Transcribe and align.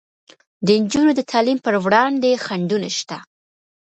د 0.65 0.67
نجونو 0.83 1.11
د 1.15 1.21
تعلیم 1.31 1.57
پر 1.65 1.75
وړاندې 1.85 2.41
خنډونه 2.45 2.89
شته. 2.97 3.17